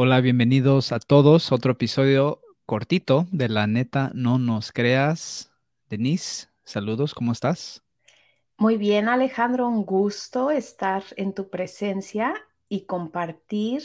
Hola, 0.00 0.20
bienvenidos 0.20 0.92
a 0.92 1.00
todos. 1.00 1.50
Otro 1.50 1.72
episodio 1.72 2.40
cortito 2.66 3.26
de 3.32 3.48
La 3.48 3.66
Neta 3.66 4.12
No 4.14 4.38
Nos 4.38 4.70
Creas. 4.70 5.50
Denise, 5.90 6.46
saludos, 6.62 7.14
¿cómo 7.14 7.32
estás? 7.32 7.82
Muy 8.58 8.76
bien, 8.76 9.08
Alejandro, 9.08 9.66
un 9.66 9.84
gusto 9.84 10.52
estar 10.52 11.02
en 11.16 11.34
tu 11.34 11.50
presencia 11.50 12.32
y 12.68 12.82
compartir 12.82 13.82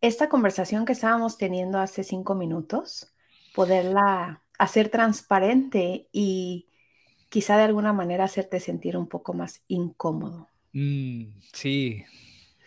esta 0.00 0.28
conversación 0.28 0.84
que 0.84 0.94
estábamos 0.94 1.38
teniendo 1.38 1.78
hace 1.78 2.02
cinco 2.02 2.34
minutos, 2.34 3.14
poderla 3.54 4.42
hacer 4.58 4.88
transparente 4.88 6.08
y 6.10 6.66
quizá 7.28 7.56
de 7.58 7.62
alguna 7.62 7.92
manera 7.92 8.24
hacerte 8.24 8.58
sentir 8.58 8.96
un 8.96 9.06
poco 9.06 9.34
más 9.34 9.62
incómodo. 9.68 10.48
Mm, 10.72 11.26
sí, 11.52 12.04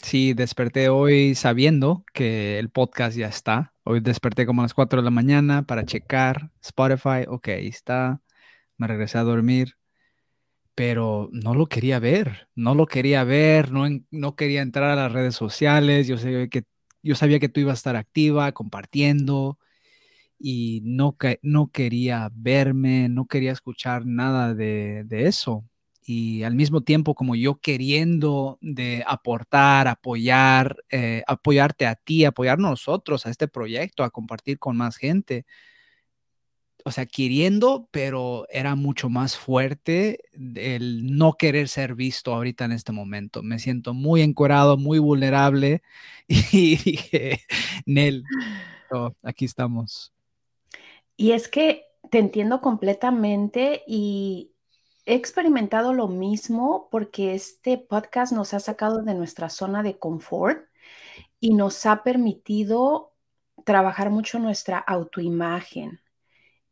Sí, 0.03 0.33
desperté 0.33 0.89
hoy 0.89 1.35
sabiendo 1.35 2.03
que 2.13 2.59
el 2.59 2.69
podcast 2.69 3.15
ya 3.17 3.27
está. 3.27 3.73
Hoy 3.83 3.99
desperté 4.01 4.45
como 4.45 4.61
a 4.61 4.65
las 4.65 4.73
4 4.73 5.01
de 5.01 5.05
la 5.05 5.11
mañana 5.11 5.63
para 5.65 5.85
checar 5.85 6.51
Spotify. 6.61 7.25
Ok, 7.27 7.47
está. 7.49 8.21
Me 8.77 8.87
regresé 8.87 9.17
a 9.19 9.23
dormir, 9.23 9.77
pero 10.75 11.29
no 11.31 11.53
lo 11.55 11.67
quería 11.67 11.99
ver. 11.99 12.49
No 12.55 12.75
lo 12.75 12.87
quería 12.87 13.23
ver. 13.23 13.71
No, 13.71 13.85
no 14.11 14.35
quería 14.35 14.61
entrar 14.61 14.91
a 14.91 14.95
las 14.95 15.11
redes 15.11 15.35
sociales. 15.35 16.07
Yo 16.07 16.17
sabía, 16.17 16.47
que, 16.47 16.63
yo 17.03 17.15
sabía 17.15 17.39
que 17.39 17.49
tú 17.49 17.61
ibas 17.61 17.73
a 17.73 17.81
estar 17.81 17.95
activa, 17.95 18.51
compartiendo. 18.53 19.59
Y 20.39 20.81
no, 20.83 21.17
no 21.43 21.71
quería 21.71 22.29
verme, 22.33 23.09
no 23.09 23.27
quería 23.27 23.51
escuchar 23.51 24.05
nada 24.05 24.55
de, 24.55 25.03
de 25.05 25.27
eso 25.27 25.65
y 26.03 26.43
al 26.43 26.55
mismo 26.55 26.81
tiempo 26.81 27.13
como 27.13 27.35
yo 27.35 27.59
queriendo 27.59 28.57
de 28.61 29.03
aportar, 29.05 29.87
apoyar, 29.87 30.83
eh, 30.89 31.23
apoyarte 31.27 31.85
a 31.85 31.95
ti, 31.95 32.25
apoyar 32.25 32.57
nosotros 32.57 33.25
a 33.25 33.29
este 33.29 33.47
proyecto, 33.47 34.03
a 34.03 34.09
compartir 34.09 34.57
con 34.57 34.77
más 34.77 34.97
gente. 34.97 35.45
O 36.83 36.91
sea, 36.91 37.05
queriendo, 37.05 37.87
pero 37.91 38.47
era 38.49 38.75
mucho 38.75 39.09
más 39.09 39.37
fuerte 39.37 40.19
el 40.55 41.15
no 41.15 41.33
querer 41.33 41.67
ser 41.67 41.93
visto 41.93 42.33
ahorita 42.33 42.65
en 42.65 42.71
este 42.71 42.91
momento. 42.91 43.43
Me 43.43 43.59
siento 43.59 43.93
muy 43.93 44.21
encuerado, 44.21 44.77
muy 44.77 44.97
vulnerable 44.97 45.83
y 46.27 46.77
dije, 46.77 47.41
Nel, 47.85 48.23
aquí 49.21 49.45
estamos. 49.45 50.11
Y 51.15 51.33
es 51.33 51.47
que 51.47 51.85
te 52.09 52.17
entiendo 52.17 52.61
completamente 52.61 53.83
y 53.85 54.50
He 55.05 55.15
experimentado 55.15 55.93
lo 55.93 56.07
mismo 56.07 56.87
porque 56.91 57.33
este 57.33 57.77
podcast 57.77 58.33
nos 58.33 58.53
ha 58.53 58.59
sacado 58.59 59.01
de 59.01 59.15
nuestra 59.15 59.49
zona 59.49 59.81
de 59.81 59.97
confort 59.97 60.67
y 61.39 61.55
nos 61.55 61.85
ha 61.85 62.03
permitido 62.03 63.13
trabajar 63.65 64.09
mucho 64.11 64.39
nuestra 64.39 64.77
autoimagen. 64.77 66.01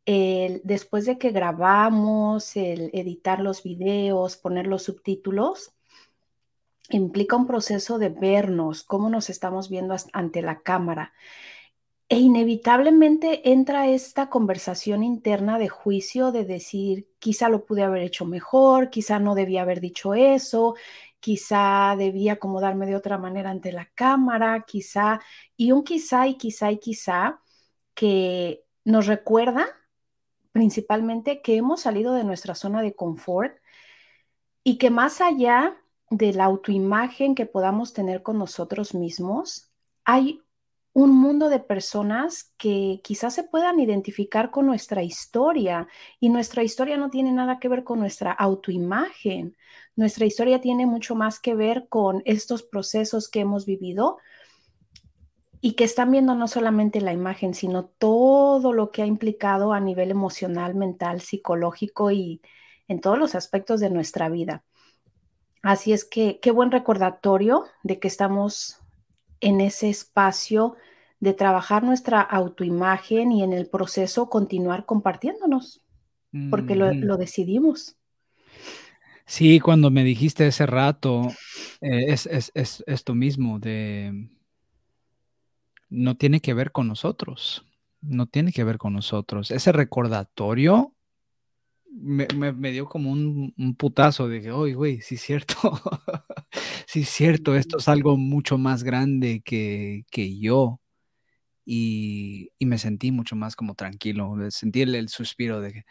después 0.06 1.06
de 1.06 1.20
que 1.20 1.30
grabamos, 1.30 2.56
el 2.56 2.90
editar 2.94 3.42
los 3.42 3.62
videos, 3.62 4.38
poner 4.38 4.66
los 4.66 4.84
subtítulos, 4.84 5.74
implica 6.90 7.36
un 7.36 7.46
proceso 7.46 8.00
de 8.00 8.10
vernos, 8.10 8.84
cómo 8.84 9.10
nos 9.10 9.30
estamos 9.30 9.70
viendo 9.70 9.96
ante 10.14 10.42
la 10.42 10.62
cámara. 10.62 11.14
E 12.12 12.18
inevitablemente 12.18 13.52
entra 13.52 13.88
esta 13.88 14.30
conversación 14.30 15.04
interna 15.04 15.60
de 15.60 15.70
juicio 15.70 16.32
de 16.32 16.44
decir, 16.44 17.08
quizá 17.20 17.50
lo 17.50 17.66
pude 17.66 17.84
haber 17.84 18.02
hecho 18.02 18.26
mejor, 18.26 18.90
quizá 18.90 19.20
no 19.20 19.36
debía 19.36 19.62
haber 19.62 19.80
dicho 19.80 20.16
eso, 20.16 20.76
quizá 21.20 21.96
debía 21.98 22.34
acomodarme 22.34 22.88
de 22.88 22.96
otra 22.96 23.20
manera 23.20 23.52
ante 23.52 23.72
la 23.72 23.86
cámara, 23.94 24.66
quizá, 24.68 25.20
y 25.56 25.72
un 25.72 25.84
quizá 25.84 26.28
y 26.28 26.36
quizá 26.36 26.72
y 26.72 26.80
quizá 26.80 27.42
que 27.94 28.64
nos 28.86 29.06
recuerda 29.06 29.68
principalmente 30.52 31.42
que 31.44 31.58
hemos 31.58 31.82
salido 31.82 32.14
de 32.16 32.24
nuestra 32.24 32.56
zona 32.56 32.82
de 32.82 32.96
confort 32.96 33.56
y 34.64 34.78
que 34.80 34.90
más 34.90 35.22
allá 35.22 35.78
de 36.10 36.34
la 36.34 36.46
autoimagen 36.46 37.36
que 37.36 37.46
podamos 37.46 37.94
tener 37.94 38.24
con 38.24 38.40
nosotros 38.40 38.96
mismos, 38.96 39.72
hay 40.06 40.42
un 40.94 41.16
mundo 41.16 41.50
de 41.50 41.60
personas 41.60 42.54
que 42.58 43.00
quizás 43.04 43.34
se 43.36 43.44
puedan 43.44 43.80
identificar 43.80 44.52
con 44.52 44.66
nuestra 44.66 45.04
historia 45.04 45.88
y 46.20 46.30
nuestra 46.30 46.64
historia 46.64 46.98
no 46.98 47.10
tiene 47.10 47.32
nada 47.32 47.60
que 47.60 47.70
ver 47.70 47.84
con 47.84 48.00
nuestra 48.00 48.32
autoimagen. 48.32 49.56
Nuestra 49.96 50.26
historia 50.26 50.62
tiene 50.62 50.86
mucho 50.86 51.16
más 51.16 51.40
que 51.40 51.56
ver 51.56 51.88
con 51.90 52.22
estos 52.26 52.64
procesos 52.64 53.30
que 53.30 53.42
hemos 53.42 53.66
vivido 53.66 54.18
y 55.62 55.74
que 55.74 55.84
están 55.84 56.12
viendo 56.12 56.36
no 56.36 56.48
solamente 56.48 57.02
la 57.02 57.14
imagen, 57.14 57.54
sino 57.54 57.86
todo 57.86 58.74
lo 58.74 58.92
que 58.92 59.04
ha 59.04 59.06
implicado 59.06 59.74
a 59.74 59.80
nivel 59.80 60.10
emocional, 60.10 60.74
mental, 60.74 61.22
psicológico 61.22 62.12
y 62.12 62.42
en 62.88 63.02
todos 63.02 63.20
los 63.20 63.36
aspectos 63.36 63.80
de 63.80 63.90
nuestra 63.90 64.30
vida. 64.30 64.64
Así 65.62 65.92
es 65.92 66.06
que 66.06 66.40
qué 66.40 66.52
buen 66.52 66.72
recordatorio 66.72 67.66
de 67.84 68.00
que 68.00 68.08
estamos 68.08 68.79
en 69.42 69.62
ese 69.62 69.90
espacio 69.90 70.76
de 71.20 71.34
trabajar 71.34 71.84
nuestra 71.84 72.22
autoimagen 72.22 73.32
y 73.32 73.44
en 73.44 73.54
el 73.54 73.68
proceso 73.68 74.30
continuar 74.30 74.86
compartiéndonos, 74.86 75.82
porque 76.50 76.76
lo, 76.76 77.18
decidimos. 77.18 77.98
Sí, 79.26 79.60
cuando 79.60 79.92
me 79.92 80.04
dijiste 80.04 80.48
ese 80.48 80.66
rato, 80.66 81.28
eh, 81.82 82.06
es, 82.08 82.26
es, 82.26 82.52
es, 82.56 82.84
esto 82.88 83.14
mismo 83.14 83.60
de 83.60 84.30
no 85.90 86.16
tiene 86.16 86.40
que 86.40 86.54
ver 86.54 86.72
con 86.72 86.88
nosotros, 86.88 87.66
no 88.02 88.28
tiene 88.28 88.52
que 88.52 88.64
ver 88.64 88.78
con 88.78 88.94
nosotros. 88.94 89.52
Ese 89.52 89.72
recordatorio 89.72 90.94
me, 91.92 92.28
me, 92.54 92.72
dio 92.72 92.88
como 92.88 93.12
un, 93.12 93.54
un 93.58 93.76
putazo 93.76 94.28
de 94.28 94.42
que, 94.42 94.52
oye, 94.52 94.74
güey, 94.74 95.02
sí 95.02 95.16
es 95.16 95.22
cierto, 95.22 95.56
sí 96.88 97.02
es 97.02 97.10
cierto, 97.10 97.56
esto 97.56 97.78
es 97.78 97.88
algo 97.88 98.18
mucho 98.18 98.58
más 98.58 98.84
grande 98.84 99.42
que, 99.44 100.06
que 100.12 100.38
yo. 100.40 100.80
Y, 101.66 102.52
y, 102.60 102.66
me 102.66 102.80
sentí 102.80 103.12
mucho 103.12 103.36
más 103.36 103.56
como 103.56 103.76
tranquilo, 103.76 104.36
sentí 104.52 104.82
el, 104.82 104.96
el 104.96 105.10
suspiro 105.10 105.62
de 105.62 105.74
que, 105.74 105.86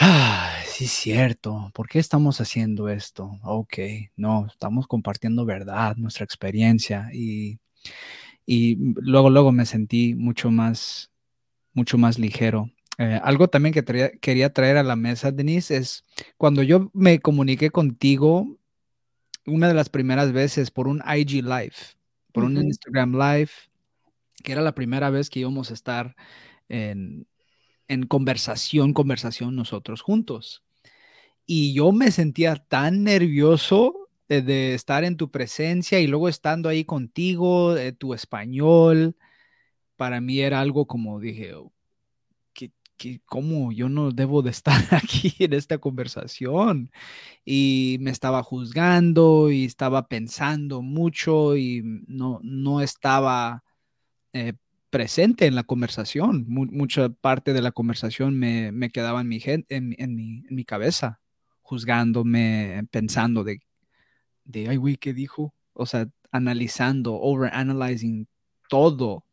ah, 0.00 0.54
sí 0.66 0.84
es 0.84 0.92
cierto, 0.92 1.70
¿por 1.74 1.88
qué 1.88 1.98
estamos 1.98 2.40
haciendo 2.40 2.88
esto? 2.88 3.30
Ok, 3.42 3.78
no, 4.16 4.46
estamos 4.46 4.86
compartiendo 4.86 5.44
verdad, 5.44 5.96
nuestra 5.96 6.24
experiencia 6.24 7.08
y, 7.12 7.58
y 8.46 8.76
luego, 8.96 9.30
luego 9.30 9.52
me 9.52 9.66
sentí 9.66 10.14
mucho 10.14 10.50
más, 10.50 11.10
mucho 11.74 11.98
más 11.98 12.18
ligero. 12.18 12.70
Eh, 12.98 13.20
algo 13.22 13.48
también 13.48 13.72
que 13.72 14.18
quería 14.20 14.52
traer 14.52 14.76
a 14.76 14.82
la 14.82 14.96
mesa, 14.96 15.32
Denise, 15.32 15.76
es 15.76 16.04
cuando 16.36 16.62
yo 16.62 16.90
me 16.92 17.20
comuniqué 17.20 17.70
contigo 17.70 18.58
una 19.46 19.68
de 19.68 19.74
las 19.74 19.88
primeras 19.88 20.32
veces 20.32 20.70
por 20.70 20.86
un 20.86 21.02
IG 21.06 21.42
Live, 21.42 21.74
por 22.32 22.44
un 22.44 22.56
Instagram 22.58 23.12
Live, 23.12 23.50
que 24.42 24.52
era 24.52 24.60
la 24.60 24.74
primera 24.74 25.10
vez 25.10 25.30
que 25.30 25.40
íbamos 25.40 25.70
a 25.70 25.74
estar 25.74 26.14
en, 26.68 27.26
en 27.88 28.06
conversación, 28.06 28.92
conversación 28.92 29.56
nosotros 29.56 30.02
juntos. 30.02 30.62
Y 31.46 31.72
yo 31.72 31.90
me 31.92 32.10
sentía 32.12 32.54
tan 32.54 33.02
nervioso 33.02 34.08
de, 34.28 34.74
estar 34.74 35.02
en 35.02 35.16
tu 35.16 35.30
presencia 35.30 35.98
y 35.98 36.06
luego 36.06 36.28
estando 36.28 36.68
ahí 36.68 36.84
contigo, 36.84 37.76
eh, 37.76 37.92
tu 37.92 38.14
español, 38.14 39.16
para 39.96 40.20
mí 40.20 40.40
era 40.40 40.60
algo 40.60 40.86
como 40.86 41.18
dije, 41.18 41.52
que 43.00 43.22
cómo 43.24 43.72
yo 43.72 43.88
no 43.88 44.12
debo 44.12 44.42
de 44.42 44.50
estar 44.50 44.78
aquí 44.92 45.34
en 45.38 45.54
esta 45.54 45.78
conversación. 45.78 46.92
Y 47.46 47.96
me 48.00 48.10
estaba 48.10 48.42
juzgando 48.42 49.50
y 49.50 49.64
estaba 49.64 50.06
pensando 50.06 50.82
mucho 50.82 51.56
y 51.56 51.82
no, 52.06 52.40
no 52.42 52.82
estaba 52.82 53.64
eh, 54.34 54.52
presente 54.90 55.46
en 55.46 55.54
la 55.54 55.62
conversación. 55.64 56.44
mucha 56.46 57.08
parte 57.08 57.54
de 57.54 57.62
la 57.62 57.72
conversación 57.72 58.38
me, 58.38 58.70
me 58.70 58.90
quedaba 58.90 59.22
en 59.22 59.28
mi, 59.28 59.40
en, 59.44 59.88
mi, 59.88 59.96
en 59.98 60.54
mi 60.54 60.64
cabeza, 60.64 61.20
juzgándome, 61.62 62.86
pensando 62.90 63.44
de, 63.44 63.62
de, 64.44 64.68
ay, 64.68 64.96
¿qué 64.98 65.14
dijo? 65.14 65.54
O 65.72 65.86
sea, 65.86 66.06
analizando, 66.32 67.14
overanalyzing 67.14 68.28
todo. 68.68 69.24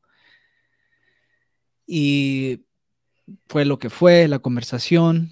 Y 1.85 2.61
fue 3.47 3.65
lo 3.65 3.79
que 3.79 3.89
fue 3.89 4.27
la 4.27 4.39
conversación. 4.39 5.31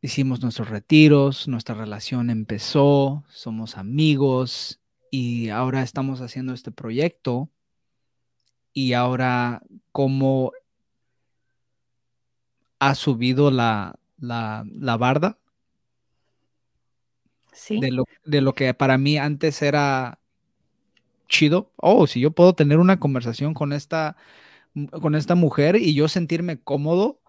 Hicimos 0.00 0.42
nuestros 0.42 0.68
retiros, 0.68 1.48
nuestra 1.48 1.74
relación 1.74 2.30
empezó, 2.30 3.24
somos 3.28 3.76
amigos 3.76 4.80
y 5.10 5.48
ahora 5.48 5.82
estamos 5.82 6.20
haciendo 6.20 6.52
este 6.52 6.70
proyecto. 6.70 7.48
Y 8.72 8.92
ahora, 8.92 9.62
¿cómo 9.92 10.52
ha 12.78 12.94
subido 12.94 13.50
la, 13.50 13.98
la, 14.18 14.64
la 14.72 14.96
barda? 14.96 15.38
Sí. 17.52 17.80
De 17.80 17.90
lo, 17.90 18.04
de 18.24 18.40
lo 18.40 18.54
que 18.54 18.72
para 18.72 18.98
mí 18.98 19.18
antes 19.18 19.62
era 19.62 20.20
chido. 21.28 21.72
Oh, 21.76 22.06
si 22.06 22.20
yo 22.20 22.30
puedo 22.30 22.54
tener 22.54 22.78
una 22.78 23.00
conversación 23.00 23.52
con 23.52 23.72
esta, 23.72 24.16
con 24.86 25.14
esta 25.14 25.34
mujer 25.34 25.76
y 25.76 25.94
yo 25.94 26.08
sentirme 26.08 26.60
cómodo, 26.60 27.20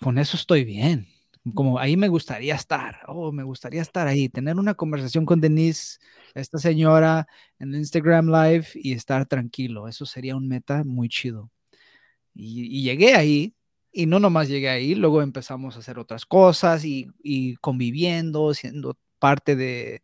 con 0.00 0.18
eso 0.18 0.36
estoy 0.36 0.64
bien. 0.64 1.08
Como 1.54 1.78
ahí 1.78 1.96
me 1.96 2.08
gustaría 2.08 2.54
estar. 2.54 3.00
Oh, 3.06 3.30
me 3.32 3.42
gustaría 3.42 3.82
estar 3.82 4.06
ahí, 4.06 4.28
tener 4.28 4.56
una 4.56 4.74
conversación 4.74 5.26
con 5.26 5.40
Denise, 5.40 5.98
esta 6.34 6.58
señora, 6.58 7.26
en 7.58 7.74
Instagram 7.74 8.28
Live 8.28 8.68
y 8.74 8.92
estar 8.92 9.26
tranquilo. 9.26 9.88
Eso 9.88 10.06
sería 10.06 10.36
un 10.36 10.48
meta 10.48 10.84
muy 10.84 11.08
chido. 11.08 11.50
Y, 12.34 12.82
llegué 12.82 13.14
ahí, 13.14 13.54
y 13.92 14.06
no 14.06 14.18
nomás 14.20 14.48
llegué 14.48 14.68
ahí, 14.68 14.94
luego 14.94 15.22
empezamos 15.22 15.76
a 15.76 15.80
hacer 15.80 15.98
otras 15.98 16.26
cosas 16.26 16.84
y 16.84 17.56
conviviendo, 17.60 18.54
siendo 18.54 18.96
parte 19.18 19.56
de 19.56 20.02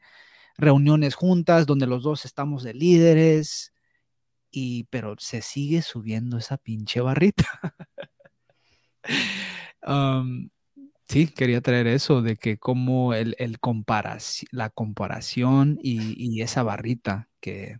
reuniones 0.56 1.14
juntas 1.14 1.66
donde 1.66 1.86
los 1.86 2.02
dos 2.02 2.24
estamos 2.24 2.62
de 2.62 2.74
líderes, 2.74 3.72
y 4.50 4.84
pero 4.84 5.16
se 5.18 5.42
sigue 5.42 5.82
subiendo 5.82 6.38
esa 6.38 6.56
pinche 6.56 7.00
barrita. 7.00 7.46
sí, 11.08 11.28
quería 11.28 11.60
traer 11.60 11.86
eso 11.86 12.22
de 12.22 12.36
que 12.36 12.58
como 12.58 13.14
el, 13.14 13.34
el 13.38 13.58
la 14.50 14.70
comparación 14.70 15.78
y, 15.82 16.14
y, 16.16 16.42
esa 16.42 16.62
barrita 16.62 17.28
que... 17.40 17.78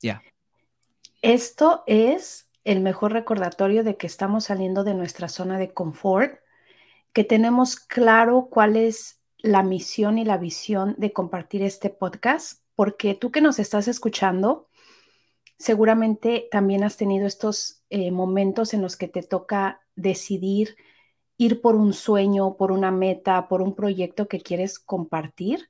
Ya. 0.00 0.22
Esto 1.22 1.82
es 1.86 2.50
el 2.64 2.80
mejor 2.80 3.12
recordatorio 3.12 3.84
de 3.84 3.96
que 3.96 4.06
estamos 4.06 4.44
saliendo 4.44 4.84
de 4.84 4.94
nuestra 4.94 5.28
zona 5.28 5.58
de 5.58 5.72
confort, 5.72 6.40
que 7.12 7.24
tenemos 7.24 7.76
claro 7.76 8.48
cuál 8.50 8.76
es 8.76 9.20
la 9.38 9.62
misión 9.62 10.18
y 10.18 10.24
la 10.24 10.36
visión 10.36 10.94
de 10.98 11.12
compartir 11.12 11.62
este 11.62 11.90
podcast, 11.90 12.65
porque 12.76 13.14
tú 13.14 13.32
que 13.32 13.40
nos 13.40 13.58
estás 13.58 13.88
escuchando, 13.88 14.68
seguramente 15.58 16.48
también 16.50 16.84
has 16.84 16.96
tenido 16.96 17.26
estos 17.26 17.82
eh, 17.90 18.12
momentos 18.12 18.74
en 18.74 18.82
los 18.82 18.96
que 18.96 19.08
te 19.08 19.22
toca 19.22 19.80
decidir 19.96 20.76
ir 21.38 21.60
por 21.60 21.74
un 21.74 21.92
sueño, 21.92 22.56
por 22.56 22.72
una 22.72 22.90
meta, 22.90 23.48
por 23.48 23.62
un 23.62 23.74
proyecto 23.74 24.28
que 24.28 24.40
quieres 24.40 24.78
compartir 24.78 25.68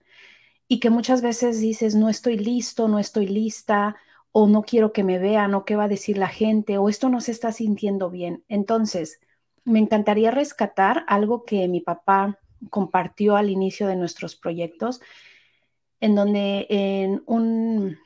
y 0.69 0.81
que 0.81 0.91
muchas 0.91 1.23
veces 1.23 1.61
dices, 1.61 1.95
no 1.95 2.09
estoy 2.09 2.37
listo, 2.39 2.89
no 2.89 2.99
estoy 2.99 3.27
lista, 3.27 3.97
o 4.33 4.47
no 4.47 4.63
quiero 4.63 4.93
que 4.93 5.03
me 5.03 5.19
vean, 5.19 5.55
o 5.55 5.65
qué 5.65 5.77
va 5.77 5.85
a 5.85 5.89
decir 5.89 6.19
la 6.19 6.29
gente, 6.29 6.77
o 6.77 6.89
esto 6.91 7.09
no 7.09 7.23
se 7.23 7.33
está 7.33 7.53
sintiendo 7.53 8.11
bien. 8.11 8.45
Entonces, 8.49 9.21
me 9.65 9.79
encantaría 9.79 10.31
rescatar 10.31 11.05
algo 11.09 11.45
que 11.45 11.67
mi 11.69 11.81
papá 11.81 12.39
compartió 12.69 13.37
al 13.37 13.49
inicio 13.49 13.87
de 13.87 13.97
nuestros 13.97 14.37
proyectos, 14.37 15.01
en 16.01 16.15
donde 16.15 16.67
en 16.69 17.23
un 17.27 17.99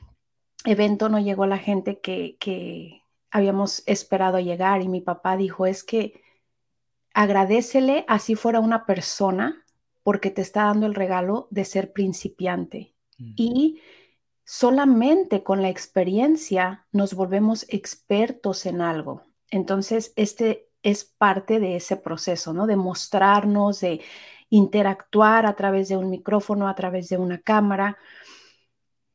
evento 0.65 1.09
no 1.09 1.19
llegó 1.19 1.45
la 1.45 1.57
gente 1.57 1.99
que, 1.99 2.37
que 2.39 3.01
habíamos 3.31 3.83
esperado 3.85 4.39
llegar 4.39 4.81
y 4.81 4.87
mi 4.87 5.01
papá 5.01 5.37
dijo, 5.37 5.65
es 5.65 5.83
que 5.83 6.21
agradecele 7.13 8.05
así 8.07 8.35
fuera 8.35 8.59
una 8.59 8.85
persona 8.85 9.65
porque 10.03 10.31
te 10.31 10.41
está 10.41 10.65
dando 10.65 10.85
el 10.85 10.95
regalo 10.95 11.47
de 11.51 11.65
ser 11.65 11.93
principiante. 11.93 12.93
Y 13.35 13.79
solamente 14.43 15.43
con 15.43 15.61
la 15.61 15.69
experiencia 15.69 16.87
nos 16.91 17.13
volvemos 17.13 17.67
expertos 17.69 18.65
en 18.65 18.81
algo. 18.81 19.21
Entonces, 19.51 20.11
este 20.15 20.69
es 20.81 21.05
parte 21.05 21.59
de 21.59 21.75
ese 21.75 21.97
proceso, 21.97 22.51
¿no? 22.51 22.65
De 22.65 22.77
mostrarnos, 22.77 23.81
de 23.81 24.01
interactuar 24.51 25.45
a 25.45 25.55
través 25.55 25.87
de 25.87 25.97
un 25.97 26.09
micrófono, 26.09 26.67
a 26.67 26.75
través 26.75 27.09
de 27.09 27.17
una 27.17 27.39
cámara. 27.39 27.97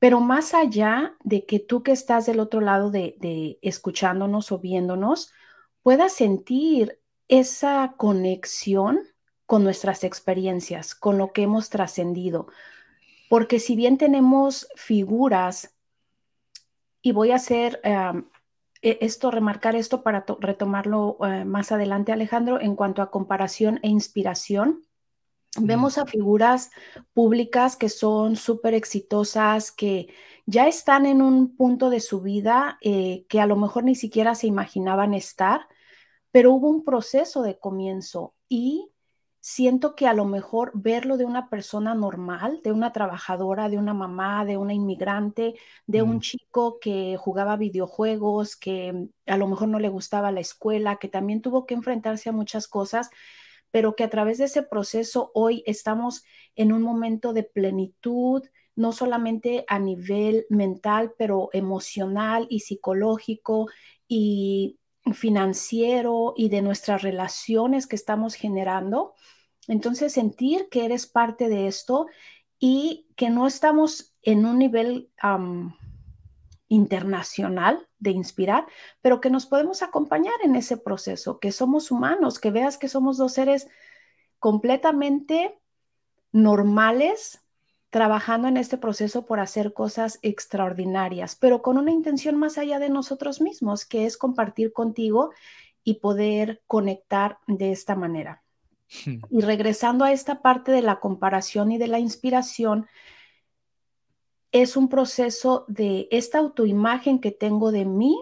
Pero 0.01 0.21
más 0.21 0.55
allá 0.55 1.15
de 1.23 1.45
que 1.47 1.61
tú 1.61 1.83
que 1.83 1.93
estás 1.93 2.27
del 2.27 2.41
otro 2.41 2.61
lado 2.61 2.91
de, 2.91 3.59
escuchándonos 3.63 4.51
o 4.51 4.59
viéndonos, 4.59 5.31
puedas 5.83 6.15
sentir 6.15 7.01
esa 7.29 7.95
conexión 7.99 9.01
con 9.45 9.63
nuestras 9.63 10.05
experiencias, 10.05 10.95
con 10.95 11.19
lo 11.19 11.33
que 11.33 11.43
hemos 11.43 11.69
trascendido. 11.69 12.47
Porque 13.29 13.61
si 13.61 13.77
bien 13.77 13.99
tenemos 13.99 14.69
figuras, 14.75 15.75
y 17.03 17.13
voy 17.13 17.33
a 17.33 17.37
hacer 17.37 17.81
e, 17.85 18.99
esto, 19.03 19.31
remarcar 19.31 19.77
esto 19.77 20.03
para 20.03 20.25
retomarlo 20.41 21.19
eh, 21.27 21.45
más 21.45 21.73
adelante, 21.73 22.13
Alejandro, 22.13 22.59
en 22.59 22.75
cuanto 22.75 23.03
a 23.03 23.11
comparación 23.11 23.81
e 23.83 23.89
inspiración, 23.89 24.86
vemos 25.61 25.99
a 25.99 26.07
figuras 26.07 26.71
públicas 27.13 27.77
que 27.77 27.89
son 27.89 28.37
súper 28.37 28.75
exitosas, 28.75 29.73
que 29.73 30.09
ya 30.47 30.69
están 30.69 31.07
en 31.07 31.23
un 31.23 31.57
punto 31.57 31.91
de 31.91 32.01
su 32.01 32.21
vida 32.21 32.79
eh, 32.83 33.25
que 33.29 33.41
a 33.41 33.47
lo 33.47 33.57
mejor 33.57 33.85
ni 33.85 33.95
siquiera 33.95 34.35
se 34.35 34.47
imaginaban 34.47 35.15
estar, 35.15 35.67
pero 36.31 36.53
hubo 36.53 36.69
un 36.69 36.85
proceso 36.85 37.43
de 37.43 37.59
comienzo 37.59 38.35
y 38.49 38.91
siento 39.41 39.95
que 39.95 40.09
a 40.09 40.13
lo 40.13 40.25
mejor 40.25 40.73
verlo 40.75 41.17
de 41.17 41.25
una 41.25 41.49
persona 41.49 41.95
normal, 41.95 42.61
de 42.65 42.73
una 42.73 42.93
trabajadora, 42.93 43.69
de 43.69 43.79
una 43.79 43.95
mamá, 43.95 44.45
de 44.45 44.57
una 44.57 44.75
inmigrante, 44.75 45.55
de 45.87 46.03
un 46.03 46.21
chico 46.21 46.79
que 46.81 47.17
jugaba 47.17 47.57
videojuegos, 47.57 48.57
que 48.57 49.09
a 49.25 49.37
lo 49.37 49.47
mejor 49.47 49.69
no 49.69 49.79
le 49.79 49.89
gustaba 49.89 50.33
la 50.33 50.41
escuela, 50.41 50.97
que 50.97 51.09
también 51.09 51.43
tuvo 51.43 51.65
que 51.65 51.75
enfrentarse 51.75 52.29
a 52.29 52.33
muchas 52.33 52.67
cosas, 52.67 53.09
pero 53.77 53.95
que 53.95 54.05
a 54.05 54.09
través 54.09 54.39
de 54.39 54.47
ese 54.47 54.63
proceso 54.63 55.31
hoy 55.35 55.63
estamos 55.67 56.25
en 56.55 56.73
un 56.73 56.81
momento 56.81 57.35
de 57.35 57.43
plenitud, 57.43 58.43
no 58.75 58.91
solamente 58.91 59.67
a 59.69 59.79
nivel 59.79 60.47
mental, 60.49 61.13
pero 61.19 61.51
emocional 61.53 62.47
y 62.49 62.61
psicológico 62.61 63.69
y 64.09 64.79
financiero 65.13 66.33
y 66.39 66.49
de 66.49 66.63
nuestras 66.63 67.03
relaciones 67.03 67.87
que 67.87 67.97
estamos 67.97 68.33
generando. 68.33 69.13
Entonces, 69.69 70.15
sentir 70.15 70.71
que 70.71 70.87
eres 70.87 71.07
parte 71.07 71.51
de 71.51 71.67
esto 71.67 72.07
y 72.59 73.09
que 73.15 73.29
no 73.29 73.47
estamos 73.47 74.17
en 74.23 74.47
un 74.47 74.59
nivel 74.59 75.11
internacional 76.69 77.87
de 77.99 78.11
inspirar, 78.11 78.67
pero 79.01 79.21
que 79.21 79.31
nos 79.31 79.47
podemos 79.47 79.83
acompañar 79.83 80.35
en 80.43 80.57
ese 80.57 80.77
proceso, 80.77 81.39
que 81.39 81.53
somos 81.53 81.91
humanos, 81.91 82.39
que 82.39 82.51
veas 82.51 82.79
que 82.79 82.89
somos 82.89 83.17
dos 83.17 83.33
seres 83.33 83.69
completamente 84.39 85.59
normales 86.33 87.43
trabajando 87.91 88.49
en 88.49 88.57
este 88.57 88.77
proceso 88.77 89.25
por 89.25 89.41
hacer 89.41 89.73
cosas 89.73 90.19
extraordinarias, 90.23 91.37
pero 91.37 91.63
con 91.63 91.79
una 91.79 91.93
intención 91.93 92.37
más 92.37 92.59
allá 92.59 92.79
de 92.79 92.91
nosotros 92.91 93.41
mismos, 93.41 93.87
que 93.87 94.05
es 94.05 94.19
compartir 94.19 94.73
contigo 94.73 95.31
y 95.83 95.95
poder 95.95 96.63
conectar 96.67 97.39
de 97.47 97.73
esta 97.73 97.95
manera. 97.95 98.43
Hmm. 99.05 99.21
Y 99.31 99.41
regresando 99.41 100.05
a 100.05 100.13
esta 100.13 100.43
parte 100.43 100.73
de 100.73 100.83
la 100.83 101.01
comparación 101.01 101.73
y 101.73 101.79
de 101.79 101.87
la 101.87 101.99
inspiración, 101.99 102.87
es 104.63 104.77
un 104.77 104.89
proceso 104.89 105.65
de 105.69 106.09
esta 106.11 106.39
autoimagen 106.39 107.21
que 107.21 107.31
tengo 107.31 107.73
de 107.73 107.85
mí 107.85 108.17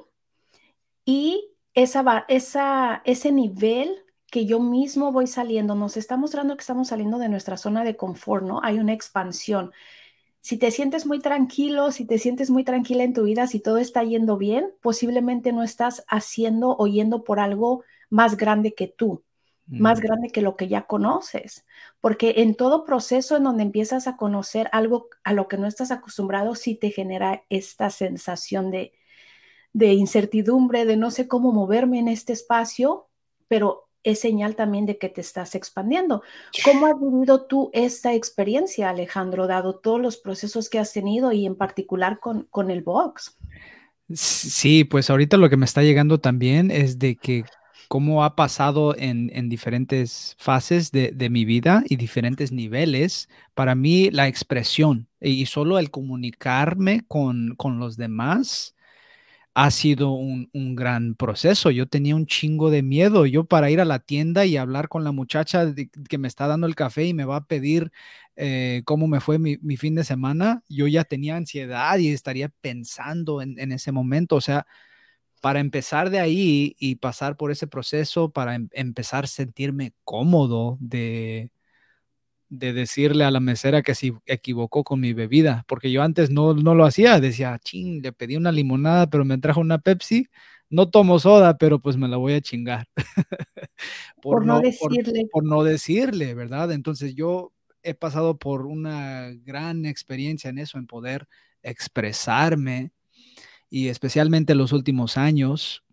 y 1.04 1.50
esa, 1.74 2.24
esa, 2.28 3.02
ese 3.04 3.32
nivel 3.32 4.04
que 4.30 4.46
yo 4.46 4.58
mismo 4.58 5.12
voy 5.12 5.26
saliendo, 5.28 5.74
nos 5.74 5.96
está 5.96 6.16
mostrando 6.16 6.56
que 6.56 6.62
estamos 6.62 6.88
saliendo 6.88 7.18
de 7.18 7.28
nuestra 7.28 7.56
zona 7.56 7.84
de 7.84 7.96
confort, 7.96 8.44
¿no? 8.44 8.60
Hay 8.64 8.80
una 8.80 8.92
expansión. 8.92 9.70
Si 10.40 10.58
te 10.58 10.70
sientes 10.70 11.06
muy 11.06 11.20
tranquilo, 11.20 11.92
si 11.92 12.04
te 12.04 12.18
sientes 12.18 12.50
muy 12.50 12.64
tranquila 12.64 13.04
en 13.04 13.14
tu 13.14 13.24
vida, 13.24 13.46
si 13.46 13.60
todo 13.60 13.78
está 13.78 14.02
yendo 14.02 14.36
bien, 14.36 14.72
posiblemente 14.82 15.52
no 15.52 15.62
estás 15.62 16.04
haciendo 16.08 16.76
o 16.76 16.86
yendo 16.86 17.22
por 17.24 17.38
algo 17.40 17.84
más 18.10 18.36
grande 18.36 18.74
que 18.74 18.88
tú, 18.88 19.22
más 19.66 20.00
grande 20.00 20.30
que 20.30 20.42
lo 20.42 20.56
que 20.56 20.68
ya 20.68 20.82
conoces. 20.82 21.64
Porque 22.00 22.34
en 22.38 22.54
todo 22.54 22.84
proceso 22.84 23.36
en 23.36 23.44
donde 23.44 23.62
empiezas 23.62 24.06
a 24.06 24.16
conocer 24.16 24.68
algo 24.72 25.08
a 25.22 25.32
lo 25.32 25.48
que 25.48 25.56
no 25.56 25.66
estás 25.66 25.90
acostumbrado, 25.90 26.54
sí 26.54 26.74
te 26.74 26.90
genera 26.90 27.44
esta 27.48 27.90
sensación 27.90 28.70
de, 28.70 28.92
de 29.72 29.94
incertidumbre, 29.94 30.84
de 30.84 30.96
no 30.96 31.10
sé 31.10 31.28
cómo 31.28 31.52
moverme 31.52 31.98
en 31.98 32.08
este 32.08 32.32
espacio, 32.32 33.08
pero 33.48 33.88
es 34.02 34.20
señal 34.20 34.54
también 34.54 34.84
de 34.84 34.98
que 34.98 35.08
te 35.08 35.22
estás 35.22 35.54
expandiendo. 35.54 36.22
¿Cómo 36.62 36.86
has 36.86 37.00
vivido 37.00 37.46
tú 37.46 37.70
esta 37.72 38.12
experiencia, 38.12 38.90
Alejandro, 38.90 39.46
dado 39.46 39.76
todos 39.76 40.00
los 40.00 40.18
procesos 40.18 40.68
que 40.68 40.78
has 40.78 40.92
tenido 40.92 41.32
y 41.32 41.46
en 41.46 41.56
particular 41.56 42.20
con, 42.20 42.42
con 42.50 42.70
el 42.70 42.82
box? 42.82 43.38
Sí, 44.12 44.84
pues 44.84 45.08
ahorita 45.08 45.38
lo 45.38 45.48
que 45.48 45.56
me 45.56 45.64
está 45.64 45.82
llegando 45.82 46.20
también 46.20 46.70
es 46.70 46.98
de 46.98 47.16
que 47.16 47.44
cómo 47.88 48.24
ha 48.24 48.36
pasado 48.36 48.94
en, 48.96 49.48
diferentes 49.48 50.34
fases 50.38 50.90
de, 50.92 51.12
de, 51.12 51.30
mi 51.30 51.44
vida 51.44 51.84
y 51.88 51.96
diferentes 51.96 52.52
niveles, 52.52 53.28
para 53.54 53.74
mí 53.74 54.10
la 54.10 54.28
expresión 54.28 55.08
y 55.20 55.46
solo 55.46 55.78
el 55.78 55.90
comunicarme 55.90 57.04
con, 57.08 57.54
con 57.56 57.78
los 57.78 57.96
demás 57.96 58.74
ha 59.54 59.70
sido 59.70 60.10
un, 60.12 60.50
un, 60.52 60.74
gran 60.74 61.14
proceso. 61.14 61.70
Yo 61.70 61.86
tenía 61.86 62.16
un 62.16 62.26
chingo 62.26 62.70
de 62.70 62.82
miedo. 62.82 63.24
Yo 63.26 63.44
para 63.44 63.70
ir 63.70 63.80
a 63.80 63.84
la 63.84 64.00
tienda 64.00 64.44
y 64.46 64.56
hablar 64.56 64.88
con 64.88 65.04
la 65.04 65.12
muchacha 65.12 65.72
que 66.08 66.18
me 66.18 66.28
está 66.28 66.48
dando 66.48 66.66
el 66.66 66.74
café 66.74 67.04
y 67.06 67.14
me 67.14 67.24
va 67.24 67.36
a 67.36 67.46
pedir 67.46 67.92
eh, 68.36 68.82
cómo 68.84 69.06
me 69.06 69.20
fue 69.20 69.38
mi, 69.38 69.58
mi, 69.62 69.76
fin 69.76 69.94
de 69.94 70.02
semana, 70.04 70.64
yo 70.68 70.88
ya 70.88 71.04
tenía 71.04 71.36
ansiedad 71.36 71.98
y 71.98 72.08
estaría 72.08 72.48
pensando 72.48 73.40
en, 73.42 73.58
en, 73.60 73.70
ese 73.72 73.92
momento. 73.92 74.36
O 74.36 74.40
sea, 74.40 74.66
para 75.44 75.60
empezar 75.60 76.08
de 76.08 76.20
ahí 76.20 76.74
y 76.78 76.94
pasar 76.94 77.36
por 77.36 77.50
ese 77.50 77.66
proceso, 77.66 78.30
para 78.30 78.54
em 78.54 78.70
empezar 78.72 79.24
a 79.24 79.26
sentirme 79.26 79.92
cómodo 80.02 80.78
de, 80.80 81.50
de 82.48 82.72
decirle 82.72 83.24
a 83.24 83.30
la 83.30 83.40
mesera 83.40 83.82
que 83.82 83.94
se 83.94 84.14
equivocó 84.24 84.84
con 84.84 85.00
mi 85.00 85.12
bebida, 85.12 85.66
porque 85.68 85.92
yo 85.92 86.02
antes 86.02 86.30
no, 86.30 86.54
no 86.54 86.74
lo 86.74 86.86
hacía, 86.86 87.20
decía, 87.20 87.58
ching, 87.62 88.00
le 88.00 88.12
pedí 88.12 88.38
una 88.38 88.52
limonada, 88.52 89.10
pero 89.10 89.26
me 89.26 89.36
trajo 89.36 89.60
una 89.60 89.76
Pepsi, 89.76 90.28
no 90.70 90.88
tomo 90.88 91.18
soda, 91.18 91.58
pero 91.58 91.78
pues 91.78 91.98
me 91.98 92.08
la 92.08 92.16
voy 92.16 92.32
a 92.32 92.40
chingar. 92.40 92.88
por, 94.22 94.36
por, 94.36 94.46
no, 94.46 94.60
decirle. 94.60 95.28
Por, 95.30 95.42
por, 95.42 95.44
no 95.44 95.62
decirle, 95.62 96.32
¿verdad? 96.32 96.72
Entonces 96.72 97.14
yo 97.14 97.52
he 97.82 97.92
pasado 97.92 98.38
por 98.38 98.64
una 98.64 99.30
gran 99.44 99.84
experiencia 99.84 100.48
en 100.48 100.56
eso, 100.56 100.78
en 100.78 100.86
poder 100.86 101.28
expresarme 101.62 102.92
y 103.70 103.88
especialmente 103.88 104.54
los 104.54 104.72
últimos 104.72 105.16
años, 105.16 105.84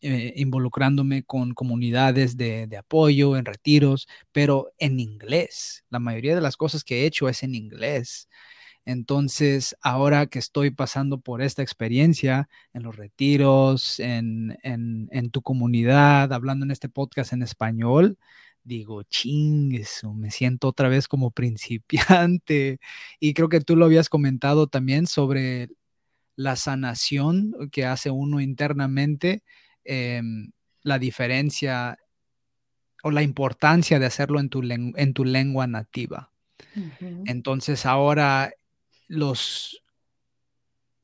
eh, 0.00 0.32
involucrándome 0.36 1.24
con 1.24 1.52
comunidades 1.54 2.36
de, 2.36 2.68
apoyo, 2.78 3.36
en 3.36 3.44
retiros, 3.44 4.08
pero 4.32 4.72
en 4.78 5.00
inglés. 5.00 5.84
La 5.90 5.98
mayoría 5.98 6.34
de 6.34 6.40
las 6.40 6.56
cosas 6.56 6.84
que 6.84 7.02
he 7.02 7.06
hecho 7.06 7.28
es 7.28 7.42
en 7.42 7.54
inglés. 7.54 8.28
Entonces, 8.86 9.76
ahora 9.82 10.26
que 10.26 10.38
estoy 10.38 10.70
pasando 10.70 11.20
por 11.20 11.42
esta 11.42 11.62
experiencia 11.62 12.48
en 12.72 12.82
los 12.82 12.96
retiros, 12.96 13.98
en, 14.00 14.58
en, 14.62 15.30
tu 15.30 15.42
comunidad, 15.42 16.32
hablando 16.32 16.64
en 16.64 16.70
este 16.70 16.88
podcast 16.88 17.32
en 17.32 17.42
español, 17.42 18.18
digo, 18.62 19.02
ching, 19.04 19.82
me 20.14 20.30
siento 20.30 20.68
otra 20.68 20.88
vez 20.88 21.08
como 21.08 21.30
principiante. 21.32 22.78
Y 23.20 23.34
creo 23.34 23.48
que 23.48 23.60
tú 23.60 23.76
lo 23.76 23.86
habías 23.86 24.08
comentado 24.08 24.66
también 24.66 25.06
sobre 25.06 25.70
la 26.36 26.56
sanación 26.56 27.54
que 27.70 27.86
hace 27.86 28.10
uno 28.10 28.40
internamente 28.40 29.42
eh, 29.84 30.22
la 30.82 30.98
diferencia 30.98 31.98
o 33.02 33.10
la 33.10 33.22
importancia 33.22 33.98
de 33.98 34.06
hacerlo 34.06 34.40
en 34.40 34.48
tu, 34.48 34.62
en 34.62 35.14
tu 35.14 35.24
lengua 35.24 35.66
nativa. 35.66 36.30
Uh 36.74 36.80
-huh. 36.80 37.22
Entonces 37.26 37.84
ahora 37.86 38.52
los, 39.08 39.82